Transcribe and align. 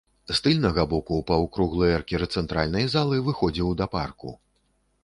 З 0.29 0.35
тыльнага 0.45 0.85
боку 0.93 1.19
паўкруглы 1.31 1.91
эркер 1.99 2.27
цэнтральнай 2.43 2.91
залы 2.95 3.25
выходзіў 3.31 3.75
да 3.85 3.91
парку. 3.99 4.37